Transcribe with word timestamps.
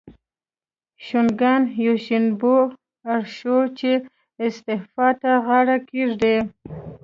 شوګان 1.05 1.61
یوشینوبو 1.85 2.55
اړ 3.13 3.21
شو 3.37 3.57
چې 3.79 3.91
استعفا 4.45 5.07
ته 5.21 5.31
غاړه 5.45 5.77
کېږدي. 5.89 6.37